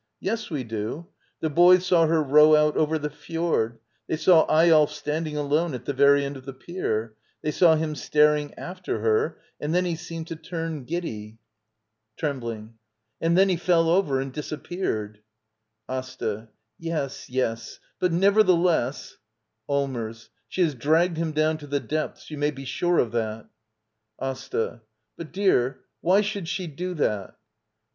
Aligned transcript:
Yes, 0.19 0.49
we 0.49 0.63
do. 0.63 1.05
The 1.41 1.49
boys 1.51 1.85
saw 1.85 2.07
her 2.07 2.23
row 2.23 2.55
out 2.55 2.75
over 2.75 2.97
the 2.97 3.11
fjord. 3.11 3.77
They 4.07 4.17
saw 4.17 4.47
Eyolf 4.47 4.89
standing 4.91 5.37
alone 5.37 5.75
at 5.75 5.85
the 5.85 5.93
very 5.93 6.25
end 6.25 6.35
of 6.35 6.45
the 6.45 6.55
pier. 6.55 7.13
They 7.43 7.51
saw 7.51 7.75
him 7.75 7.93
staring 7.93 8.51
after 8.55 9.01
her— 9.01 9.37
and 9.61 9.75
then 9.75 9.85
he 9.85 9.95
seemed 9.95 10.25
to 10.29 10.35
turn 10.35 10.85
giddy. 10.85 11.37
Digitized 12.17 12.21
by 12.21 12.23
VjOOQIC 12.23 12.23
Act 12.23 12.23
II. 12.23 12.29
^ 12.29 12.33
LITTLE 12.33 12.33
EYOLF 12.33 12.41
[Trembling.] 12.41 12.77
And 13.21 13.37
then 13.37 13.49
he 13.49 13.55
fell 13.57 13.85
Qy£r. 13.85 14.03
»4md.,iik 14.07 14.51
appeared. 14.53 15.19
TGtaT 15.87 16.47
Yes, 16.79 17.29
yes. 17.29 17.79
But 17.99 18.11
nevertheless— 18.11 19.17
Allmers. 19.69 20.29
She 20.47 20.63
has 20.63 20.73
dragged 20.73 21.17
him 21.17 21.31
down 21.31 21.59
to 21.59 21.67
the 21.67 21.79
depths— 21.79 22.31
you 22.31 22.39
may 22.39 22.49
be 22.49 22.65
sure 22.65 22.97
of 22.97 23.11
that. 23.11 23.45
AsTA. 24.19 24.81
But, 25.15 25.31
dear, 25.31 25.81
why 25.99 26.21
should 26.21 26.47
she 26.47 26.65
do 26.65 26.95
that? 26.95 27.37